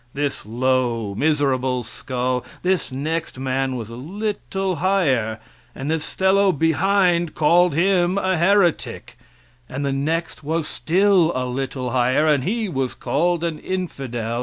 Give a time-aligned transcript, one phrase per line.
[0.15, 5.37] This low, miserable skull this next man was a little higher,
[5.75, 9.15] and this fellow behind called him a heretic,
[9.69, 14.39] and the next was still a little higher, and he was called an infidel.